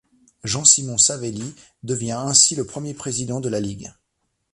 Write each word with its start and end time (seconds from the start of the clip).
Jean-Simon 0.43 0.97
Savelli 0.97 1.53
devient 1.83 2.13
ainsi 2.17 2.55
le 2.55 2.65
premier 2.65 2.95
président 2.95 3.39
de 3.39 3.49
la 3.49 3.59
ligue. 3.59 3.93